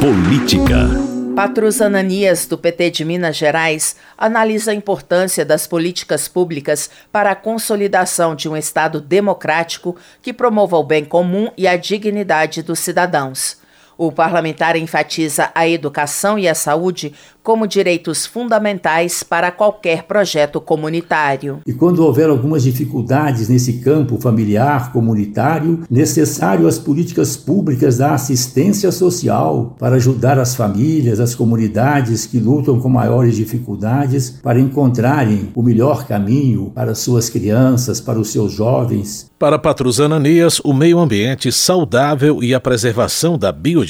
Política. 0.00 0.86
Patrus 1.34 1.80
Ananias, 1.80 2.46
do 2.46 2.56
PT 2.56 2.90
de 2.92 3.04
Minas 3.04 3.36
Gerais, 3.36 3.96
analisa 4.16 4.70
a 4.70 4.74
importância 4.74 5.44
das 5.44 5.66
políticas 5.66 6.28
públicas 6.28 6.88
para 7.10 7.32
a 7.32 7.34
consolidação 7.34 8.36
de 8.36 8.48
um 8.48 8.56
Estado 8.56 9.00
democrático 9.00 9.96
que 10.22 10.32
promova 10.32 10.76
o 10.76 10.84
bem 10.84 11.04
comum 11.04 11.50
e 11.56 11.66
a 11.66 11.76
dignidade 11.76 12.62
dos 12.62 12.78
cidadãos. 12.78 13.56
O 14.00 14.12
parlamentar 14.12 14.76
enfatiza 14.76 15.50
a 15.52 15.68
educação 15.68 16.38
e 16.38 16.46
a 16.46 16.54
saúde 16.54 17.12
como 17.42 17.66
direitos 17.66 18.26
fundamentais 18.26 19.24
para 19.24 19.50
qualquer 19.50 20.04
projeto 20.04 20.60
comunitário. 20.60 21.60
E 21.66 21.72
quando 21.72 22.04
houver 22.04 22.28
algumas 22.28 22.62
dificuldades 22.62 23.48
nesse 23.48 23.80
campo 23.80 24.20
familiar, 24.20 24.92
comunitário, 24.92 25.82
necessário 25.90 26.68
as 26.68 26.78
políticas 26.78 27.36
públicas 27.36 27.98
da 27.98 28.12
assistência 28.14 28.92
social 28.92 29.74
para 29.80 29.96
ajudar 29.96 30.38
as 30.38 30.54
famílias, 30.54 31.18
as 31.18 31.34
comunidades 31.34 32.24
que 32.24 32.38
lutam 32.38 32.78
com 32.78 32.88
maiores 32.88 33.34
dificuldades 33.34 34.30
para 34.30 34.60
encontrarem 34.60 35.48
o 35.56 35.62
melhor 35.62 36.06
caminho 36.06 36.70
para 36.72 36.94
suas 36.94 37.28
crianças, 37.28 38.00
para 38.00 38.20
os 38.20 38.30
seus 38.30 38.52
jovens. 38.52 39.28
Para 39.38 39.58
Patrus 39.58 40.00
Ananias, 40.00 40.60
o 40.62 40.72
meio 40.74 40.98
ambiente 40.98 41.50
saudável 41.50 42.42
e 42.42 42.54
a 42.54 42.60
preservação 42.60 43.38
da 43.38 43.50
biodiversidade 43.50 43.87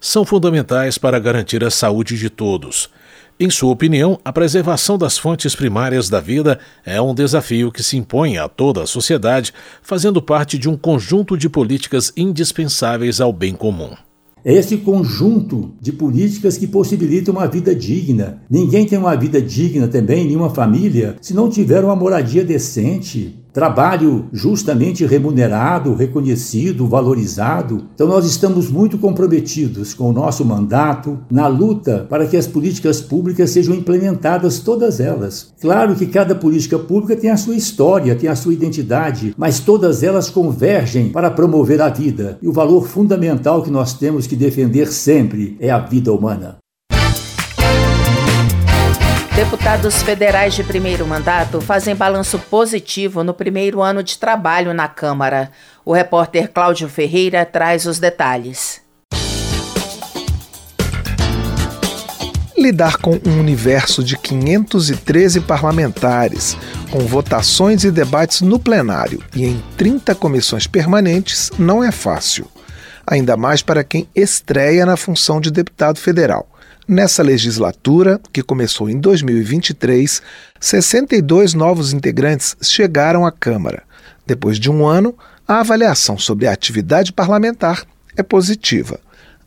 são 0.00 0.24
fundamentais 0.24 0.98
para 0.98 1.18
garantir 1.18 1.62
a 1.64 1.70
saúde 1.70 2.16
de 2.16 2.30
todos 2.30 2.46
todos. 2.46 2.88
Em 3.38 3.50
sua 3.50 3.70
opinião, 3.70 4.18
a 4.24 4.32
preservação 4.32 4.96
das 4.96 5.18
fontes 5.18 5.54
primárias 5.54 6.08
da 6.08 6.20
vida 6.20 6.58
é 6.86 7.00
um 7.02 7.14
desafio 7.14 7.70
que 7.70 7.82
se 7.82 7.96
impõe 7.96 8.38
a 8.38 8.48
toda 8.48 8.82
a 8.82 8.86
sociedade, 8.86 9.52
fazendo 9.82 10.22
parte 10.22 10.56
de 10.56 10.70
um 10.70 10.76
conjunto 10.76 11.36
de 11.36 11.48
políticas 11.48 12.12
indispensáveis 12.16 13.20
ao 13.20 13.32
bem 13.32 13.54
comum. 13.54 13.90
É 14.42 14.54
esse 14.54 14.76
conjunto 14.76 15.74
de 15.80 15.92
políticas 15.92 16.56
que 16.56 16.68
possibilita 16.68 17.32
uma 17.32 17.48
vida 17.48 17.74
digna. 17.74 18.40
Ninguém 18.48 18.86
tem 18.86 18.96
uma 18.96 19.16
vida 19.16 19.42
digna 19.42 19.88
também, 19.88 20.24
nenhuma 20.24 20.50
família, 20.50 21.16
se 21.20 21.34
não 21.34 21.50
tiver 21.50 21.84
uma 21.84 21.96
moradia 21.96 22.44
decente 22.44 23.35
trabalho 23.56 24.26
justamente 24.34 25.06
remunerado, 25.06 25.94
reconhecido, 25.94 26.86
valorizado. 26.86 27.86
Então, 27.94 28.06
nós 28.06 28.26
estamos 28.26 28.70
muito 28.70 28.98
comprometidos 28.98 29.94
com 29.94 30.10
o 30.10 30.12
nosso 30.12 30.44
mandato 30.44 31.18
na 31.30 31.46
luta 31.46 32.06
para 32.06 32.26
que 32.26 32.36
as 32.36 32.46
políticas 32.46 33.00
públicas 33.00 33.48
sejam 33.48 33.74
implementadas, 33.74 34.60
todas 34.60 35.00
elas. 35.00 35.54
Claro 35.58 35.94
que 35.94 36.04
cada 36.04 36.34
política 36.34 36.78
pública 36.78 37.16
tem 37.16 37.30
a 37.30 37.36
sua 37.38 37.56
história, 37.56 38.14
tem 38.14 38.28
a 38.28 38.36
sua 38.36 38.52
identidade, 38.52 39.34
mas 39.38 39.58
todas 39.58 40.02
elas 40.02 40.28
convergem 40.28 41.08
para 41.08 41.30
promover 41.30 41.80
a 41.80 41.88
vida. 41.88 42.38
E 42.42 42.48
o 42.48 42.52
valor 42.52 42.86
fundamental 42.86 43.62
que 43.62 43.70
nós 43.70 43.94
temos 43.94 44.26
que 44.26 44.36
defender 44.36 44.92
sempre 44.92 45.56
é 45.58 45.70
a 45.70 45.78
vida 45.78 46.12
humana. 46.12 46.58
Deputados 49.36 50.00
federais 50.02 50.54
de 50.54 50.64
primeiro 50.64 51.06
mandato 51.06 51.60
fazem 51.60 51.94
balanço 51.94 52.38
positivo 52.38 53.22
no 53.22 53.34
primeiro 53.34 53.82
ano 53.82 54.02
de 54.02 54.16
trabalho 54.16 54.72
na 54.72 54.88
Câmara. 54.88 55.50
O 55.84 55.92
repórter 55.92 56.50
Cláudio 56.50 56.88
Ferreira 56.88 57.44
traz 57.44 57.84
os 57.84 57.98
detalhes. 57.98 58.80
Lidar 62.56 62.96
com 62.96 63.20
um 63.26 63.38
universo 63.38 64.02
de 64.02 64.16
513 64.16 65.42
parlamentares, 65.42 66.56
com 66.90 67.00
votações 67.00 67.84
e 67.84 67.90
debates 67.90 68.40
no 68.40 68.58
plenário 68.58 69.22
e 69.34 69.44
em 69.44 69.62
30 69.76 70.14
comissões 70.14 70.66
permanentes, 70.66 71.50
não 71.58 71.84
é 71.84 71.92
fácil. 71.92 72.46
Ainda 73.06 73.36
mais 73.36 73.60
para 73.60 73.84
quem 73.84 74.08
estreia 74.14 74.86
na 74.86 74.96
função 74.96 75.42
de 75.42 75.50
deputado 75.50 75.98
federal. 75.98 76.48
Nessa 76.88 77.20
legislatura, 77.20 78.20
que 78.32 78.44
começou 78.44 78.88
em 78.88 79.00
2023, 79.00 80.22
62 80.60 81.52
novos 81.52 81.92
integrantes 81.92 82.56
chegaram 82.62 83.26
à 83.26 83.32
Câmara. 83.32 83.82
Depois 84.24 84.56
de 84.56 84.70
um 84.70 84.86
ano, 84.86 85.12
a 85.48 85.58
avaliação 85.58 86.16
sobre 86.16 86.46
a 86.46 86.52
atividade 86.52 87.12
parlamentar 87.12 87.84
é 88.16 88.22
positiva. 88.22 89.00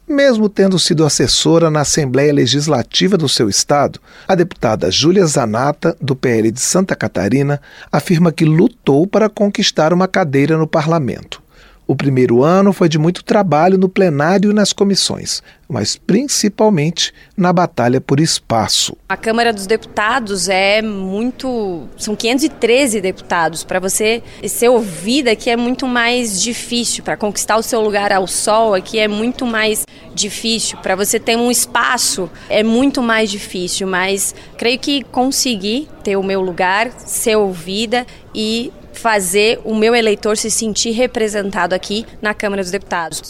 Mesmo 0.05 0.49
tendo 0.49 0.77
sido 0.77 1.05
assessora 1.05 1.71
na 1.71 1.81
Assembleia 1.81 2.33
Legislativa 2.33 3.15
do 3.15 3.29
seu 3.29 3.47
estado, 3.47 4.01
a 4.27 4.35
deputada 4.35 4.91
Júlia 4.91 5.25
Zanata, 5.25 5.95
do 6.01 6.17
PL 6.17 6.51
de 6.51 6.59
Santa 6.59 6.93
Catarina, 6.93 7.61
afirma 7.89 8.33
que 8.33 8.43
lutou 8.43 9.07
para 9.07 9.29
conquistar 9.29 9.93
uma 9.93 10.09
cadeira 10.09 10.57
no 10.57 10.67
parlamento. 10.67 11.41
O 11.89 11.95
primeiro 11.95 12.43
ano 12.43 12.71
foi 12.71 12.87
de 12.87 12.99
muito 12.99 13.23
trabalho 13.23 13.75
no 13.75 13.89
plenário 13.89 14.51
e 14.51 14.53
nas 14.53 14.71
comissões, 14.71 15.41
mas 15.67 15.95
principalmente 15.95 17.11
na 17.35 17.51
batalha 17.51 17.99
por 17.99 18.19
espaço. 18.19 18.95
A 19.09 19.17
Câmara 19.17 19.51
dos 19.51 19.65
Deputados 19.65 20.49
é 20.49 20.83
muito. 20.83 21.87
São 21.97 22.15
513 22.15 23.01
deputados. 23.01 23.63
Para 23.63 23.79
você 23.79 24.21
ser 24.47 24.69
ouvida 24.69 25.31
aqui 25.31 25.49
é 25.49 25.57
muito 25.57 25.87
mais 25.87 26.39
difícil. 26.39 27.03
Para 27.03 27.17
conquistar 27.17 27.57
o 27.57 27.63
seu 27.63 27.81
lugar 27.81 28.11
ao 28.11 28.27
sol 28.27 28.75
aqui 28.75 28.99
é 28.99 29.07
muito 29.07 29.43
mais 29.43 29.83
difícil. 30.13 30.77
Para 30.83 30.95
você 30.95 31.19
ter 31.19 31.37
um 31.37 31.49
espaço 31.49 32.29
é 32.51 32.61
muito 32.61 33.01
mais 33.01 33.31
difícil. 33.31 33.87
Mas 33.87 34.35
creio 34.59 34.77
que 34.77 35.03
consegui 35.05 35.87
ter 36.03 36.17
o 36.17 36.21
meu 36.21 36.39
lugar, 36.39 36.91
ser 36.99 37.35
ouvida 37.35 38.05
e 38.35 38.71
fazer 38.99 39.59
o 39.63 39.73
meu 39.73 39.95
eleitor 39.95 40.37
se 40.37 40.51
sentir 40.51 40.91
representado 40.91 41.73
aqui 41.73 42.05
na 42.21 42.33
Câmara 42.33 42.61
dos 42.61 42.71
Deputados. 42.71 43.21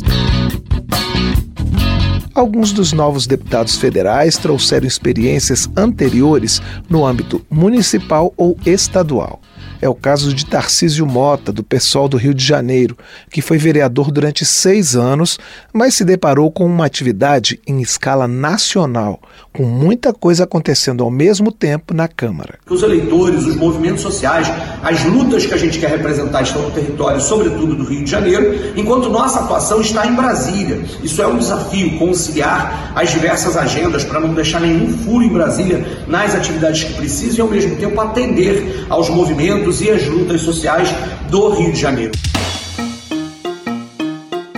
Alguns 2.34 2.72
dos 2.72 2.94
novos 2.94 3.28
deputados 3.28 3.78
federais 3.78 4.38
trouxeram 4.38 4.88
experiências 4.88 5.70
anteriores 5.76 6.62
no 6.90 7.06
âmbito 7.06 7.46
municipal 7.50 8.34
ou 8.38 8.58
estadual. 8.66 9.42
É 9.82 9.88
o 9.88 9.96
caso 9.96 10.34
de 10.34 10.46
Tarcísio 10.46 11.06
Mota, 11.06 11.54
do 11.54 11.64
PSOL 11.64 12.10
do 12.10 12.18
Rio 12.18 12.34
de 12.34 12.44
Janeiro, 12.44 12.98
que 13.32 13.42
foi 13.42 13.58
vereador 13.58 14.12
durante 14.12 14.46
seis 14.46 14.94
anos, 14.94 15.40
mas 15.72 15.94
se 15.94 16.04
deparou 16.04 16.52
com 16.52 16.66
uma 16.66 16.86
atividade 16.86 17.62
em 17.66 17.82
escala 17.82 18.28
nacional, 18.28 19.22
com 19.54 19.64
muita 19.64 20.14
coisa 20.14 20.44
acontecendo 20.44 21.02
ao 21.02 21.10
mesmo 21.10 21.50
tempo 21.50 21.94
na 21.94 22.10
Câmara. 22.10 22.60
Os 22.70 22.84
eleitores, 22.84 23.46
os 23.46 23.56
movimentos 23.56 24.02
sociais, 24.02 24.52
as 24.84 25.02
lutas 25.06 25.46
que 25.46 25.54
a 25.54 25.58
gente 25.58 25.80
quer 25.80 25.92
representar 25.92 26.42
estão 26.42 26.62
no 26.62 26.72
território, 26.72 27.22
sobretudo 27.22 27.74
do 27.74 27.86
Rio 27.86 28.04
de 28.04 28.12
Janeiro, 28.12 28.74
enquanto 28.76 29.10
nossa 29.10 29.40
atuação 29.40 29.80
está 29.80 30.06
em 30.06 30.14
Brasília. 30.14 30.82
Isso 31.02 31.22
é 31.22 31.28
um 31.28 31.38
desafio, 31.38 31.98
conciliar 31.98 32.92
as 32.94 33.12
diversas 33.12 33.56
agendas 33.56 34.04
para 34.04 34.20
não 34.20 34.34
deixar 34.34 34.60
nenhum 34.60 34.90
furo 34.98 35.24
em 35.24 35.30
Brasília 35.30 36.04
nas 36.06 36.36
atividades 36.36 36.84
que 36.84 36.94
precisam 36.96 37.38
e, 37.38 37.42
ao 37.42 37.48
mesmo 37.48 37.78
tempo, 37.78 38.00
atender 38.02 38.86
aos 38.90 39.10
movimentos 39.10 39.69
e 39.70 39.92
as 39.92 40.04
lutas 40.08 40.42
sociais 40.42 40.90
do 41.30 41.50
Rio 41.50 41.72
de 41.72 41.80
Janeiro. 41.80 42.12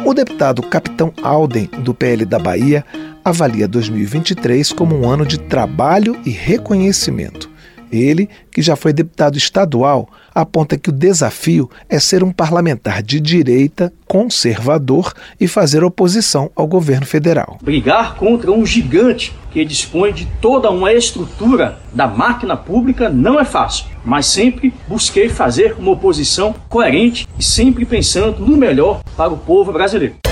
O 0.06 0.14
deputado 0.14 0.64
Capitão 0.64 1.14
Alden, 1.22 1.70
do 1.84 1.94
PL 1.94 2.26
da 2.26 2.40
Bahia, 2.40 2.86
avalia 3.24 3.68
2023 3.68 4.72
como 4.72 4.96
um 4.96 5.10
ano 5.10 5.26
de 5.26 5.38
trabalho 5.38 6.18
e 6.26 6.30
reconhecimento. 6.30 7.51
Ele, 7.92 8.30
que 8.52 8.62
já 8.62 8.76
foi 8.76 8.94
deputado 8.94 9.38
estadual, 9.38 10.10
aponta 10.34 10.78
que 10.78 10.90
o 10.90 10.94
desafio 10.94 11.70
é 11.90 12.00
ser 12.00 12.24
um 12.24 12.32
parlamentar 12.32 13.04
de 13.04 13.20
direita, 13.20 13.92
conservador 14.08 15.14
e 15.40 15.48
fazer 15.48 15.84
oposição 15.84 16.50
ao 16.56 16.68
governo 16.68 17.06
federal. 17.06 17.58
Brigar 17.62 18.16
contra 18.16 18.52
um 18.52 18.66
gigante 18.66 19.34
que 19.52 19.66
dispõe 19.66 20.14
de 20.14 20.26
toda 20.42 20.70
uma 20.70 20.94
estrutura 20.94 21.80
da 21.94 22.08
máquina 22.08 22.56
pública 22.56 23.10
não 23.10 23.40
é 23.40 23.44
fácil, 23.44 23.86
mas 24.06 24.26
sempre 24.26 24.74
busquei 24.88 25.28
fazer 25.28 25.76
uma 25.78 25.92
oposição 25.92 26.56
coerente 26.70 27.28
e 27.38 27.44
sempre 27.44 27.86
pensando 27.86 28.46
no 28.46 28.56
melhor 28.56 29.02
para 29.18 29.34
o 29.34 29.38
povo 29.38 29.74
brasileiro. 29.74 30.31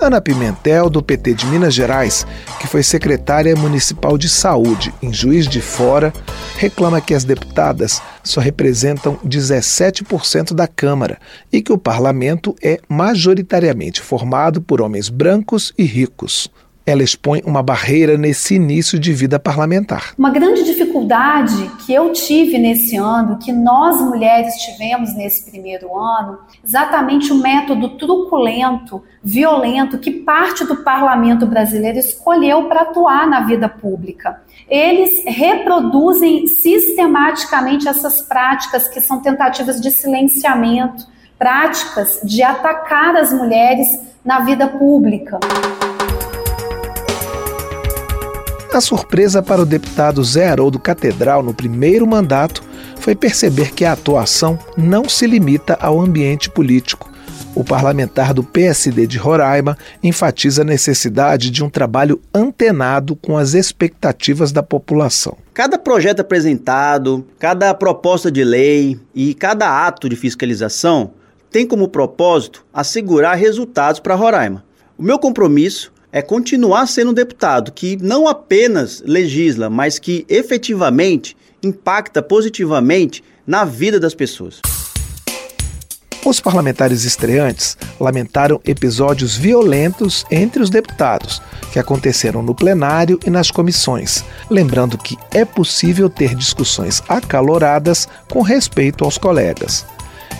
Ana 0.00 0.20
Pimentel, 0.20 0.90
do 0.90 1.02
PT 1.02 1.34
de 1.34 1.46
Minas 1.46 1.72
Gerais, 1.72 2.26
que 2.60 2.66
foi 2.66 2.82
secretária 2.82 3.54
municipal 3.56 4.18
de 4.18 4.28
saúde 4.28 4.92
em 5.02 5.12
Juiz 5.12 5.48
de 5.48 5.60
Fora, 5.60 6.12
reclama 6.56 7.00
que 7.00 7.14
as 7.14 7.24
deputadas 7.24 8.02
só 8.22 8.40
representam 8.40 9.16
17% 9.24 10.52
da 10.52 10.66
Câmara 10.66 11.18
e 11.52 11.62
que 11.62 11.72
o 11.72 11.78
parlamento 11.78 12.54
é 12.62 12.80
majoritariamente 12.88 14.00
formado 14.00 14.60
por 14.60 14.82
homens 14.82 15.08
brancos 15.08 15.72
e 15.78 15.84
ricos 15.84 16.50
ela 16.86 17.02
expõe 17.02 17.42
uma 17.46 17.62
barreira 17.62 18.16
nesse 18.18 18.54
início 18.54 18.98
de 18.98 19.12
vida 19.12 19.38
parlamentar. 19.38 20.12
Uma 20.18 20.30
grande 20.30 20.62
dificuldade 20.64 21.70
que 21.84 21.94
eu 21.94 22.12
tive 22.12 22.58
nesse 22.58 22.96
ano, 22.96 23.38
que 23.38 23.52
nós 23.52 24.00
mulheres 24.00 24.54
tivemos 24.56 25.14
nesse 25.14 25.50
primeiro 25.50 25.96
ano, 25.96 26.38
exatamente 26.62 27.32
o 27.32 27.40
método 27.40 27.96
truculento, 27.96 29.02
violento 29.22 29.98
que 29.98 30.10
parte 30.10 30.64
do 30.64 30.76
parlamento 30.76 31.46
brasileiro 31.46 31.98
escolheu 31.98 32.64
para 32.64 32.82
atuar 32.82 33.26
na 33.26 33.40
vida 33.40 33.68
pública. 33.68 34.42
Eles 34.68 35.24
reproduzem 35.26 36.46
sistematicamente 36.46 37.88
essas 37.88 38.22
práticas 38.22 38.88
que 38.88 39.00
são 39.00 39.20
tentativas 39.20 39.80
de 39.80 39.90
silenciamento, 39.90 41.06
práticas 41.38 42.20
de 42.22 42.42
atacar 42.42 43.16
as 43.16 43.32
mulheres 43.32 43.88
na 44.24 44.40
vida 44.40 44.66
pública. 44.66 45.38
A 48.74 48.80
surpresa 48.80 49.40
para 49.40 49.62
o 49.62 49.64
deputado 49.64 50.24
Zé 50.24 50.48
Haroldo 50.48 50.80
Catedral 50.80 51.44
no 51.44 51.54
primeiro 51.54 52.04
mandato 52.04 52.60
foi 52.98 53.14
perceber 53.14 53.72
que 53.72 53.84
a 53.84 53.92
atuação 53.92 54.58
não 54.76 55.08
se 55.08 55.28
limita 55.28 55.78
ao 55.80 56.00
ambiente 56.00 56.50
político. 56.50 57.08
O 57.54 57.62
parlamentar 57.62 58.34
do 58.34 58.42
PSD 58.42 59.06
de 59.06 59.16
Roraima 59.16 59.78
enfatiza 60.02 60.62
a 60.62 60.64
necessidade 60.64 61.52
de 61.52 61.62
um 61.62 61.70
trabalho 61.70 62.20
antenado 62.34 63.14
com 63.14 63.38
as 63.38 63.54
expectativas 63.54 64.50
da 64.50 64.60
população. 64.60 65.36
Cada 65.54 65.78
projeto 65.78 66.18
apresentado, 66.18 67.24
cada 67.38 67.72
proposta 67.74 68.28
de 68.28 68.42
lei 68.42 68.98
e 69.14 69.34
cada 69.34 69.86
ato 69.86 70.08
de 70.08 70.16
fiscalização 70.16 71.12
tem 71.48 71.64
como 71.64 71.86
propósito 71.86 72.66
assegurar 72.74 73.38
resultados 73.38 74.00
para 74.00 74.16
Roraima. 74.16 74.64
O 74.98 75.02
meu 75.04 75.16
compromisso 75.16 75.93
é 76.14 76.22
continuar 76.22 76.86
sendo 76.86 77.10
um 77.10 77.14
deputado 77.14 77.72
que 77.72 77.98
não 78.00 78.28
apenas 78.28 79.02
legisla, 79.04 79.68
mas 79.68 79.98
que 79.98 80.24
efetivamente 80.28 81.36
impacta 81.60 82.22
positivamente 82.22 83.24
na 83.44 83.64
vida 83.64 83.98
das 83.98 84.14
pessoas. 84.14 84.60
Os 86.24 86.38
parlamentares 86.38 87.04
estreantes 87.04 87.76
lamentaram 87.98 88.60
episódios 88.64 89.36
violentos 89.36 90.24
entre 90.30 90.62
os 90.62 90.70
deputados, 90.70 91.42
que 91.72 91.80
aconteceram 91.80 92.44
no 92.44 92.54
plenário 92.54 93.18
e 93.26 93.28
nas 93.28 93.50
comissões, 93.50 94.24
lembrando 94.48 94.96
que 94.96 95.18
é 95.32 95.44
possível 95.44 96.08
ter 96.08 96.36
discussões 96.36 97.02
acaloradas 97.08 98.06
com 98.30 98.40
respeito 98.40 99.04
aos 99.04 99.18
colegas. 99.18 99.84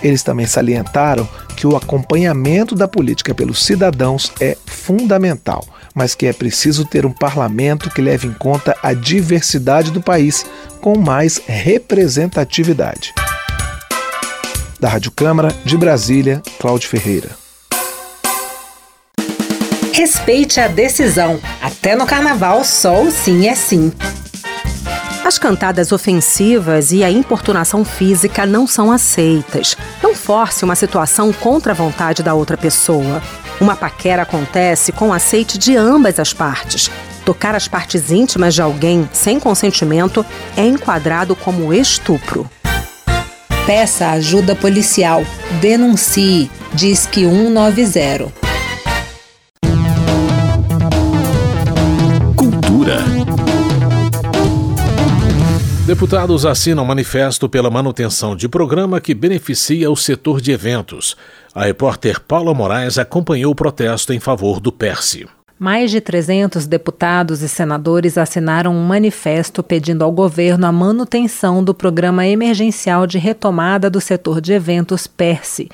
Eles 0.05 0.23
também 0.23 0.45
salientaram 0.45 1.27
que 1.57 1.67
o 1.67 1.75
acompanhamento 1.75 2.75
da 2.75 2.87
política 2.87 3.35
pelos 3.35 3.65
cidadãos 3.65 4.31
é 4.39 4.55
fundamental, 4.67 5.67
mas 5.95 6.15
que 6.15 6.27
é 6.27 6.33
preciso 6.33 6.85
ter 6.85 7.07
um 7.07 7.11
parlamento 7.11 7.89
que 7.89 8.03
leve 8.03 8.29
em 8.29 8.33
conta 8.35 8.77
a 8.83 8.93
diversidade 8.93 9.91
do 9.91 10.03
país 10.03 10.45
com 10.83 10.99
mais 10.99 11.41
representatividade. 11.47 13.15
Da 14.79 14.91
Rádio 14.91 15.11
Câmara 15.11 15.49
de 15.65 15.79
Brasília, 15.79 16.43
Cláudio 16.61 16.91
Ferreira. 16.91 17.31
Respeite 19.91 20.61
a 20.61 20.69
decisão. 20.69 21.41
Até 21.63 21.97
no 21.97 22.05
carnaval, 22.05 22.63
só 22.63 23.03
o 23.03 23.11
sim 23.11 23.47
é 23.47 23.55
sim. 23.55 23.91
As 25.25 25.39
cantadas 25.39 25.91
ofensivas 25.91 26.93
e 26.93 27.03
a 27.03 27.11
importunação 27.11 27.83
física 27.83 28.45
não 28.45 28.67
são 28.67 28.93
aceitas. 28.93 29.75
Não 30.03 30.15
force 30.15 30.63
uma 30.65 30.75
situação 30.75 31.33
contra 31.33 31.73
a 31.73 31.75
vontade 31.75 32.23
da 32.23 32.35
outra 32.35 32.59
pessoa. 32.59 33.23
Uma 33.59 33.75
paquera 33.75 34.23
acontece 34.23 34.93
com 34.93 35.15
aceite 35.15 35.57
de 35.57 35.75
ambas 35.79 36.21
as 36.21 36.35
partes. 36.35 36.91
Tocar 37.25 37.55
as 37.55 37.67
partes 37.67 38.11
íntimas 38.11 38.53
de 38.53 38.61
alguém 38.61 39.09
sem 39.15 39.41
consentimento 39.41 40.27
é 40.59 40.67
enquadrado 40.67 41.35
como 41.35 41.73
estupro. 41.73 42.47
Peça 43.65 44.11
ajuda 44.11 44.55
policial. 44.55 45.25
Denuncie. 45.59 46.51
Diz 46.75 47.07
que 47.07 47.25
190. 47.25 48.44
Deputados 55.95 56.45
assinam 56.45 56.85
manifesto 56.85 57.49
pela 57.49 57.71
manutenção 57.71 58.35
de 58.35 58.49
programa 58.49 59.01
que 59.01 59.15
beneficia 59.15 59.89
o 59.89 59.95
setor 59.95 60.41
de 60.41 60.51
eventos. 60.51 61.17
A 61.55 61.67
repórter 61.67 62.21
Paula 62.21 62.53
Moraes 62.53 62.99
acompanhou 62.99 63.53
o 63.53 63.55
protesto 63.55 64.13
em 64.13 64.19
favor 64.19 64.59
do 64.59 64.73
Perse. 64.73 65.25
Mais 65.57 65.93
de 65.93 66.01
300 66.01 66.67
deputados 66.67 67.43
e 67.43 67.49
senadores 67.49 68.19
assinaram 68.19 68.75
um 68.75 68.85
manifesto 68.85 69.63
pedindo 69.63 70.03
ao 70.03 70.11
governo 70.11 70.67
a 70.67 70.73
manutenção 70.73 71.63
do 71.63 71.73
programa 71.73 72.27
emergencial 72.27 73.07
de 73.07 73.17
retomada 73.19 73.89
do 73.89 74.01
setor 74.01 74.41
de 74.41 74.53
eventos 74.53 75.07
PERSE. 75.07 75.69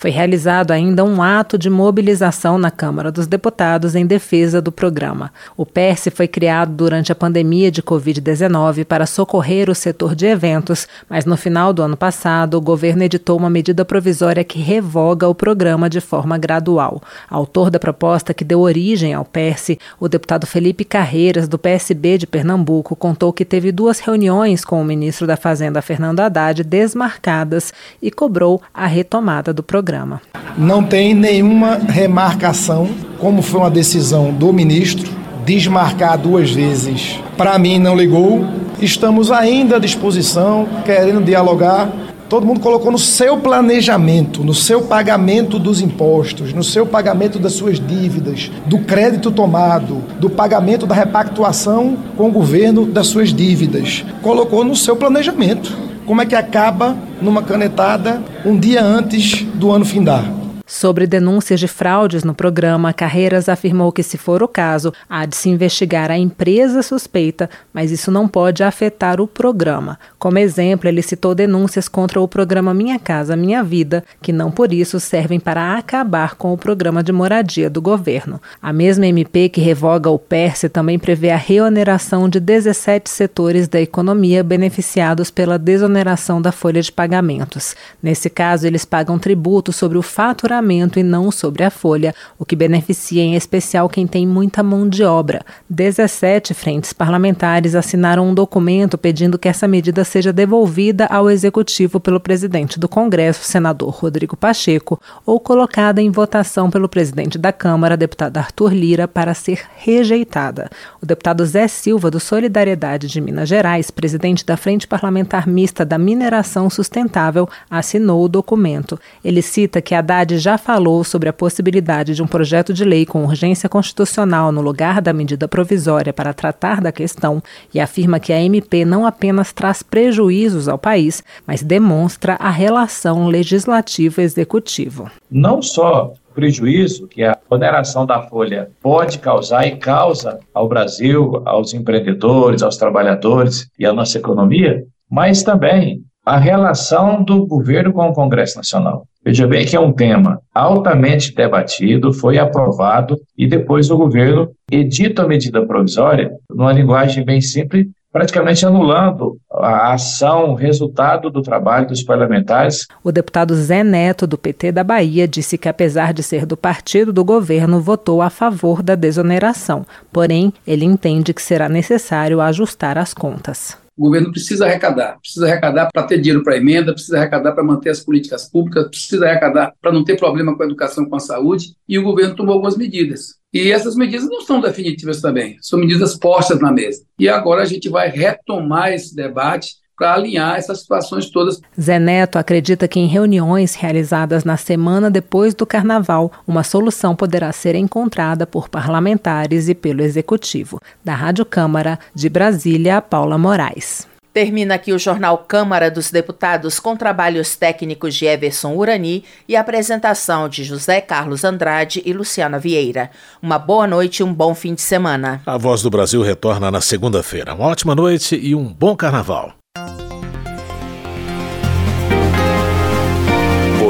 Foi 0.00 0.08
realizado 0.08 0.70
ainda 0.70 1.04
um 1.04 1.22
ato 1.22 1.58
de 1.58 1.68
mobilização 1.68 2.56
na 2.56 2.70
Câmara 2.70 3.12
dos 3.12 3.26
Deputados 3.26 3.94
em 3.94 4.06
defesa 4.06 4.58
do 4.58 4.72
programa. 4.72 5.30
O 5.54 5.66
PERSE 5.66 6.10
foi 6.10 6.26
criado 6.26 6.72
durante 6.72 7.12
a 7.12 7.14
pandemia 7.14 7.70
de 7.70 7.82
Covid-19 7.82 8.86
para 8.86 9.04
socorrer 9.04 9.68
o 9.68 9.74
setor 9.74 10.14
de 10.14 10.24
eventos, 10.24 10.88
mas 11.06 11.26
no 11.26 11.36
final 11.36 11.74
do 11.74 11.82
ano 11.82 11.98
passado 11.98 12.54
o 12.54 12.62
governo 12.62 13.02
editou 13.02 13.36
uma 13.36 13.50
medida 13.50 13.84
provisória 13.84 14.42
que 14.42 14.58
revoga 14.58 15.28
o 15.28 15.34
programa 15.34 15.90
de 15.90 16.00
forma 16.00 16.38
gradual. 16.38 17.02
Autor 17.28 17.70
da 17.70 17.78
proposta 17.78 18.32
que 18.32 18.42
deu 18.42 18.60
origem 18.60 19.12
ao 19.12 19.26
PERSE, 19.26 19.78
o 20.00 20.08
deputado 20.08 20.46
Felipe 20.46 20.82
Carreiras, 20.82 21.46
do 21.46 21.58
PSB 21.58 22.16
de 22.16 22.26
Pernambuco, 22.26 22.96
contou 22.96 23.34
que 23.34 23.44
teve 23.44 23.70
duas 23.70 24.00
reuniões 24.00 24.64
com 24.64 24.80
o 24.80 24.84
ministro 24.84 25.26
da 25.26 25.36
Fazenda, 25.36 25.82
Fernando 25.82 26.20
Haddad, 26.20 26.64
desmarcadas 26.64 27.70
e 28.00 28.10
cobrou 28.10 28.62
a 28.72 28.86
retomada 28.86 29.52
do 29.52 29.62
programa 29.62 29.89
programa. 29.90 30.22
Não 30.56 30.82
tem 30.84 31.14
nenhuma 31.14 31.76
remarcação, 31.76 32.88
como 33.18 33.42
foi 33.42 33.60
uma 33.60 33.70
decisão 33.70 34.32
do 34.32 34.52
ministro, 34.52 35.10
desmarcar 35.44 36.16
duas 36.16 36.50
vezes. 36.52 37.18
Para 37.36 37.58
mim, 37.58 37.78
não 37.78 37.96
ligou. 37.96 38.44
Estamos 38.80 39.32
ainda 39.32 39.76
à 39.76 39.78
disposição, 39.78 40.68
querendo 40.84 41.24
dialogar. 41.24 41.90
Todo 42.28 42.46
mundo 42.46 42.60
colocou 42.60 42.92
no 42.92 42.98
seu 42.98 43.38
planejamento, 43.38 44.44
no 44.44 44.54
seu 44.54 44.82
pagamento 44.82 45.58
dos 45.58 45.80
impostos, 45.80 46.52
no 46.52 46.62
seu 46.62 46.86
pagamento 46.86 47.40
das 47.40 47.54
suas 47.54 47.80
dívidas, 47.80 48.52
do 48.66 48.78
crédito 48.78 49.32
tomado, 49.32 50.00
do 50.20 50.30
pagamento 50.30 50.86
da 50.86 50.94
repactuação 50.94 51.96
com 52.16 52.28
o 52.28 52.32
governo 52.32 52.86
das 52.86 53.08
suas 53.08 53.34
dívidas. 53.34 54.04
Colocou 54.22 54.64
no 54.64 54.76
seu 54.76 54.94
planejamento 54.94 55.89
como 56.10 56.22
é 56.22 56.26
que 56.26 56.34
acaba 56.34 56.96
numa 57.22 57.40
canetada 57.40 58.20
um 58.44 58.58
dia 58.58 58.82
antes 58.82 59.44
do 59.54 59.70
ano 59.70 59.84
findar. 59.84 60.39
Sobre 60.72 61.04
denúncias 61.04 61.58
de 61.58 61.66
fraudes 61.66 62.22
no 62.22 62.32
programa, 62.32 62.92
Carreiras 62.92 63.48
afirmou 63.48 63.90
que, 63.90 64.04
se 64.04 64.16
for 64.16 64.40
o 64.40 64.46
caso, 64.46 64.92
há 65.08 65.26
de 65.26 65.34
se 65.34 65.48
investigar 65.48 66.12
a 66.12 66.16
empresa 66.16 66.80
suspeita, 66.80 67.50
mas 67.74 67.90
isso 67.90 68.08
não 68.08 68.28
pode 68.28 68.62
afetar 68.62 69.20
o 69.20 69.26
programa. 69.26 69.98
Como 70.16 70.38
exemplo, 70.38 70.88
ele 70.88 71.02
citou 71.02 71.34
denúncias 71.34 71.88
contra 71.88 72.20
o 72.20 72.28
programa 72.28 72.72
Minha 72.72 73.00
Casa 73.00 73.34
Minha 73.34 73.64
Vida, 73.64 74.04
que 74.22 74.32
não 74.32 74.52
por 74.52 74.72
isso 74.72 75.00
servem 75.00 75.40
para 75.40 75.76
acabar 75.76 76.36
com 76.36 76.52
o 76.52 76.56
programa 76.56 77.02
de 77.02 77.10
moradia 77.10 77.68
do 77.68 77.82
governo. 77.82 78.40
A 78.62 78.72
mesma 78.72 79.08
MP 79.08 79.48
que 79.48 79.60
revoga 79.60 80.08
o 80.08 80.20
PERSE 80.20 80.68
também 80.68 81.00
prevê 81.00 81.30
a 81.30 81.36
reoneração 81.36 82.28
de 82.28 82.38
17 82.38 83.10
setores 83.10 83.66
da 83.66 83.80
economia 83.80 84.44
beneficiados 84.44 85.32
pela 85.32 85.58
desoneração 85.58 86.40
da 86.40 86.52
folha 86.52 86.80
de 86.80 86.92
pagamentos. 86.92 87.74
Nesse 88.00 88.30
caso, 88.30 88.68
eles 88.68 88.84
pagam 88.84 89.18
tributo 89.18 89.72
sobre 89.72 89.98
o 89.98 90.02
faturamento 90.02 90.59
e 90.98 91.02
não 91.02 91.30
sobre 91.30 91.64
a 91.64 91.70
folha, 91.70 92.14
o 92.38 92.44
que 92.44 92.54
beneficia 92.54 93.22
em 93.22 93.34
especial 93.34 93.88
quem 93.88 94.06
tem 94.06 94.26
muita 94.26 94.62
mão 94.62 94.88
de 94.88 95.02
obra. 95.02 95.40
17 95.68 96.54
frentes 96.54 96.92
parlamentares 96.92 97.74
assinaram 97.74 98.28
um 98.28 98.34
documento 98.34 98.98
pedindo 98.98 99.38
que 99.38 99.48
essa 99.48 99.66
medida 99.66 100.04
seja 100.04 100.32
devolvida 100.32 101.06
ao 101.06 101.30
Executivo 101.30 101.98
pelo 102.00 102.20
presidente 102.20 102.78
do 102.78 102.88
Congresso, 102.88 103.44
senador 103.44 103.90
Rodrigo 103.90 104.36
Pacheco, 104.36 105.00
ou 105.24 105.40
colocada 105.40 106.02
em 106.02 106.10
votação 106.10 106.70
pelo 106.70 106.88
presidente 106.88 107.38
da 107.38 107.52
Câmara, 107.52 107.96
deputado 107.96 108.36
Arthur 108.36 108.72
Lira, 108.72 109.08
para 109.08 109.34
ser 109.34 109.62
rejeitada. 109.76 110.70
O 111.00 111.06
deputado 111.06 111.44
Zé 111.44 111.68
Silva, 111.68 112.10
do 112.10 112.20
Solidariedade 112.20 113.06
de 113.06 113.20
Minas 113.20 113.48
Gerais, 113.48 113.90
presidente 113.90 114.44
da 114.44 114.56
Frente 114.56 114.86
Parlamentar 114.86 115.48
Mista 115.48 115.84
da 115.84 115.98
Mineração 115.98 116.68
Sustentável, 116.68 117.48
assinou 117.70 118.24
o 118.24 118.28
documento. 118.28 118.98
Ele 119.24 119.42
cita 119.42 119.80
que 119.80 119.94
Haddad 119.94 120.38
já 120.38 120.49
já 120.50 120.58
falou 120.58 121.04
sobre 121.04 121.28
a 121.28 121.32
possibilidade 121.32 122.12
de 122.12 122.22
um 122.24 122.26
projeto 122.26 122.74
de 122.74 122.84
lei 122.84 123.06
com 123.06 123.22
urgência 123.22 123.68
constitucional 123.68 124.50
no 124.50 124.60
lugar 124.60 125.00
da 125.00 125.12
medida 125.12 125.46
provisória 125.46 126.12
para 126.12 126.34
tratar 126.34 126.80
da 126.80 126.90
questão 126.90 127.40
e 127.72 127.78
afirma 127.78 128.18
que 128.18 128.32
a 128.32 128.40
MP 128.40 128.84
não 128.84 129.06
apenas 129.06 129.52
traz 129.52 129.80
prejuízos 129.80 130.66
ao 130.66 130.76
país, 130.76 131.22
mas 131.46 131.62
demonstra 131.62 132.34
a 132.34 132.50
relação 132.50 133.28
legislativo-executivo. 133.28 135.08
Não 135.30 135.62
só 135.62 136.14
prejuízo 136.34 137.06
que 137.06 137.22
a 137.22 137.38
oneração 137.48 138.04
da 138.04 138.22
folha 138.22 138.70
pode 138.82 139.20
causar 139.20 139.68
e 139.68 139.76
causa 139.76 140.40
ao 140.52 140.68
Brasil, 140.68 141.42
aos 141.44 141.72
empreendedores, 141.72 142.60
aos 142.60 142.76
trabalhadores 142.76 143.68
e 143.78 143.86
à 143.86 143.92
nossa 143.92 144.18
economia, 144.18 144.82
mas 145.08 145.44
também 145.44 146.02
a 146.26 146.36
relação 146.36 147.22
do 147.22 147.46
governo 147.46 147.92
com 147.92 148.08
o 148.08 148.12
Congresso 148.12 148.56
Nacional. 148.56 149.06
Veja 149.22 149.46
bem 149.46 149.66
que 149.66 149.76
é 149.76 149.80
um 149.80 149.92
tema 149.92 150.40
altamente 150.54 151.34
debatido, 151.34 152.12
foi 152.12 152.38
aprovado 152.38 153.18
e 153.36 153.46
depois 153.46 153.90
o 153.90 153.96
governo 153.96 154.50
edita 154.70 155.22
a 155.22 155.28
medida 155.28 155.64
provisória, 155.66 156.30
numa 156.48 156.72
linguagem 156.72 157.24
bem 157.24 157.40
simples, 157.40 157.86
praticamente 158.12 158.66
anulando 158.66 159.36
a 159.52 159.92
ação, 159.92 160.50
o 160.50 160.54
resultado 160.54 161.30
do 161.30 161.42
trabalho 161.42 161.86
dos 161.86 162.02
parlamentares. 162.02 162.86
O 163.04 163.12
deputado 163.12 163.54
Zé 163.54 163.84
Neto, 163.84 164.26
do 164.26 164.38
PT 164.38 164.72
da 164.72 164.82
Bahia, 164.82 165.28
disse 165.28 165.56
que, 165.56 165.68
apesar 165.68 166.12
de 166.12 166.22
ser 166.22 166.44
do 166.46 166.56
partido 166.56 167.12
do 167.12 167.24
governo, 167.24 167.80
votou 167.80 168.20
a 168.22 168.30
favor 168.30 168.82
da 168.82 168.94
desoneração. 168.94 169.86
Porém, 170.12 170.52
ele 170.66 170.84
entende 170.84 171.32
que 171.32 171.42
será 171.42 171.68
necessário 171.68 172.40
ajustar 172.40 172.98
as 172.98 173.14
contas. 173.14 173.79
O 174.00 174.04
governo 174.04 174.32
precisa 174.32 174.64
arrecadar, 174.64 175.18
precisa 175.20 175.46
arrecadar 175.46 175.90
para 175.92 176.02
ter 176.04 176.18
dinheiro 176.18 176.42
para 176.42 176.56
emenda, 176.56 176.94
precisa 176.94 177.18
arrecadar 177.18 177.52
para 177.52 177.62
manter 177.62 177.90
as 177.90 178.00
políticas 178.00 178.48
públicas, 178.48 178.88
precisa 178.88 179.26
arrecadar 179.26 179.74
para 179.78 179.92
não 179.92 180.02
ter 180.02 180.16
problema 180.16 180.56
com 180.56 180.62
a 180.62 180.64
educação, 180.64 181.04
com 181.04 181.16
a 181.16 181.20
saúde, 181.20 181.74
e 181.86 181.98
o 181.98 182.02
governo 182.02 182.34
tomou 182.34 182.54
algumas 182.54 182.78
medidas. 182.78 183.34
E 183.52 183.70
essas 183.70 183.94
medidas 183.94 184.26
não 184.26 184.40
são 184.40 184.58
definitivas 184.58 185.20
também, 185.20 185.58
são 185.60 185.78
medidas 185.78 186.16
postas 186.16 186.58
na 186.60 186.72
mesa. 186.72 187.02
E 187.18 187.28
agora 187.28 187.60
a 187.60 187.66
gente 187.66 187.90
vai 187.90 188.08
retomar 188.08 188.90
esse 188.90 189.14
debate 189.14 189.74
para 190.00 190.14
alinhar 190.14 190.56
essas 190.56 190.80
situações 190.80 191.28
todas. 191.28 191.60
Zé 191.78 191.98
Neto 191.98 192.38
acredita 192.38 192.88
que 192.88 192.98
em 192.98 193.06
reuniões 193.06 193.74
realizadas 193.74 194.44
na 194.44 194.56
semana 194.56 195.10
depois 195.10 195.54
do 195.54 195.66
carnaval, 195.66 196.32
uma 196.46 196.64
solução 196.64 197.14
poderá 197.14 197.52
ser 197.52 197.74
encontrada 197.74 198.46
por 198.46 198.70
parlamentares 198.70 199.68
e 199.68 199.74
pelo 199.74 200.00
executivo. 200.00 200.80
Da 201.04 201.14
Rádio 201.14 201.44
Câmara 201.44 201.98
de 202.14 202.30
Brasília, 202.30 203.02
Paula 203.02 203.36
Moraes. 203.36 204.08
Termina 204.32 204.76
aqui 204.76 204.92
o 204.92 204.98
jornal 204.98 205.36
Câmara 205.36 205.90
dos 205.90 206.10
Deputados 206.10 206.80
com 206.80 206.96
trabalhos 206.96 207.56
técnicos 207.56 208.14
de 208.14 208.24
Everson 208.24 208.74
Urani 208.76 209.24
e 209.46 209.54
apresentação 209.54 210.48
de 210.48 210.64
José 210.64 211.02
Carlos 211.02 211.44
Andrade 211.44 212.00
e 212.06 212.12
Luciana 212.14 212.58
Vieira. 212.58 213.10
Uma 213.42 213.58
boa 213.58 213.86
noite 213.86 214.20
e 214.20 214.22
um 214.22 214.32
bom 214.32 214.54
fim 214.54 214.72
de 214.72 214.80
semana. 214.80 215.42
A 215.44 215.58
Voz 215.58 215.82
do 215.82 215.90
Brasil 215.90 216.22
retorna 216.22 216.70
na 216.70 216.80
segunda-feira. 216.80 217.52
Uma 217.52 217.66
ótima 217.66 217.94
noite 217.94 218.34
e 218.40 218.54
um 218.54 218.64
bom 218.64 218.96
carnaval. 218.96 219.59